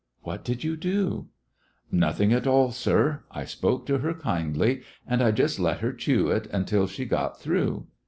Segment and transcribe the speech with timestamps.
[0.23, 1.25] "What did you dot"
[1.91, 3.21] "Nothing at all, sir.
[3.29, 7.39] I spoke to her kindly, and I just let her chew it until she got
[7.39, 7.85] through.